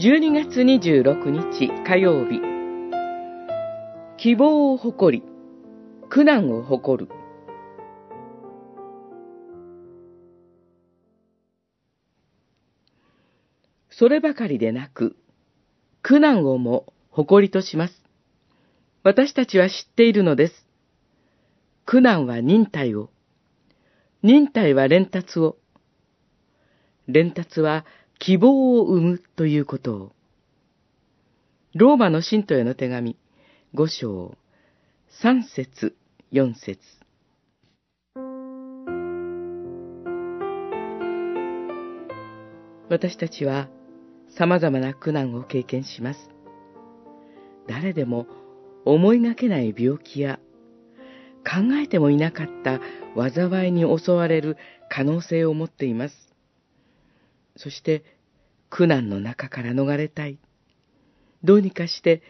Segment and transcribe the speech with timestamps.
[0.00, 2.40] 12月26日火曜日。
[4.16, 5.24] 希望を誇り
[6.08, 7.10] 苦難を誇る。
[13.90, 15.16] そればかりでなく
[16.02, 17.94] 苦難をも誇りとします。
[19.02, 20.54] 私たちは知っているのです。
[21.86, 23.10] 苦難は忍耐を。
[24.22, 25.56] 忍耐は連達を。
[27.08, 27.84] 連達は
[28.18, 30.12] 希望を生むということを。
[31.74, 33.16] ローマの信徒への手紙、
[33.74, 34.36] 五章、
[35.08, 35.94] 三節、
[36.32, 36.80] 四節。
[42.88, 43.68] 私たちは
[44.36, 46.30] 様々な苦難を経験します。
[47.68, 48.26] 誰でも
[48.84, 50.40] 思いがけない病気や
[51.46, 52.80] 考えてもいなかった
[53.14, 54.56] 災いに襲われる
[54.90, 56.14] 可能性を持っています。
[57.58, 58.04] そして
[58.70, 60.38] 苦難の中から逃れたい。
[61.42, 62.22] どうにかして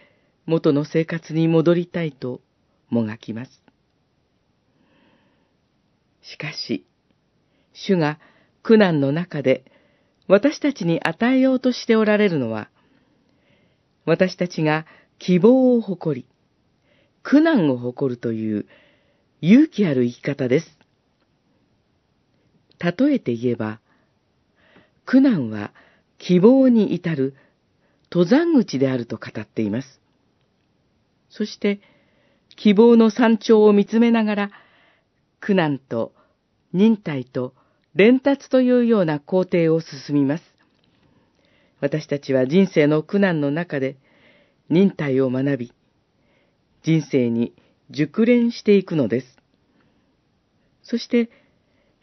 [0.46, 2.40] 元の生活に戻りたいと
[2.88, 3.62] もがきます。
[6.22, 6.86] しかし、
[7.72, 8.18] 主が
[8.62, 9.64] 苦難の中で
[10.26, 12.70] 私たちに与えようとしておられるのは、
[14.06, 14.86] 私たちが
[15.18, 16.26] 希望を誇り、
[17.22, 18.66] 苦難を誇るという
[19.42, 20.78] 勇気ある生き方です。
[22.80, 23.80] 例えて言えば、
[25.08, 25.72] 苦難は
[26.18, 27.34] 希望に至る
[28.12, 30.02] 登山口であると語っています。
[31.30, 31.80] そして、
[32.56, 34.50] 希望の山頂を見つめながら、
[35.40, 36.12] 苦難と
[36.74, 37.54] 忍耐と
[37.94, 40.44] 連達というような工程を進みます。
[41.80, 43.96] 私たちは人生の苦難の中で
[44.68, 45.72] 忍耐を学び、
[46.82, 47.54] 人生に
[47.88, 49.38] 熟練していくのです。
[50.82, 51.30] そして、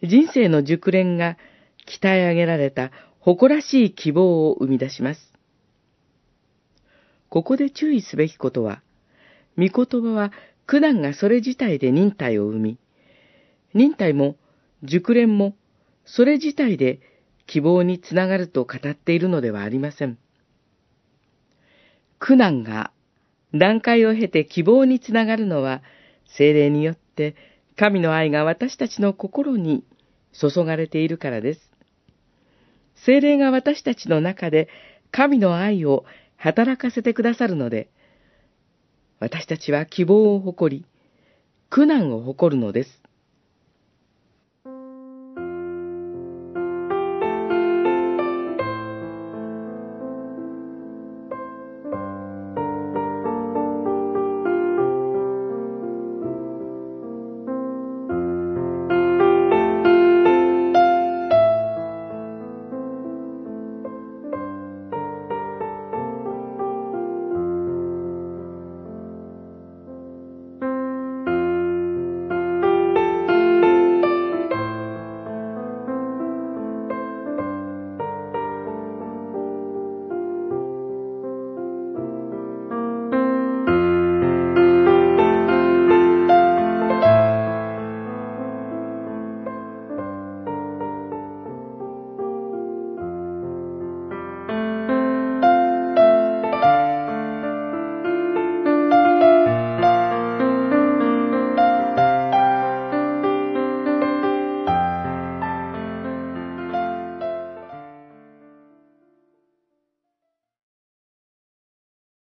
[0.02, 1.37] 人生の熟練が
[1.86, 5.34] 鍛え上げられた誇らしい希望を生み出します。
[7.30, 8.82] ここで注意すべきことは、
[9.58, 10.32] 御言葉は
[10.66, 12.78] 苦難がそれ自体で忍耐を生み、
[13.73, 14.36] 忍耐も
[14.84, 15.56] 熟練も
[16.06, 17.00] それ自体で
[17.48, 20.17] 希望につながると語っているのではありません。
[22.20, 22.92] 苦難が
[23.54, 25.82] 段階を経て希望につながるのは、
[26.38, 27.36] 精霊によって
[27.76, 29.84] 神の愛が私たちの心に
[30.34, 31.74] 注がれているからです。
[33.05, 34.67] 精霊が私たちの中で
[35.11, 36.05] 神の愛を
[36.38, 37.89] 働かせてくださるので、
[39.20, 40.86] 私たちは希望を誇り、
[41.70, 43.05] 苦難を誇るのです。